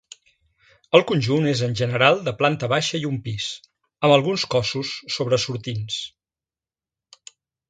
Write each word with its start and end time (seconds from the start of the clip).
El 0.99 1.03
conjunt 1.09 1.43
és 1.51 1.59
en 1.67 1.75
general 1.81 2.17
de 2.29 2.33
planta 2.39 2.69
baixa 2.73 3.01
i 3.03 3.05
un 3.11 3.19
pis, 3.27 3.51
amb 4.07 4.17
alguns 4.17 4.47
cossos 4.55 4.95
sobresortints. 5.19 6.01